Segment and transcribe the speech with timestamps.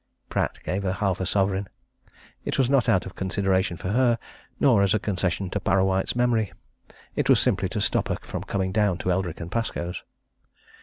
[0.29, 1.69] Pratt gave her half a sovereign.
[2.43, 4.17] It was not out of consideration for her,
[4.59, 6.53] nor as a concession to Parrawhite's memory:
[7.15, 10.01] it was simply to stop her from coming down to Eldrick & Pascoe's.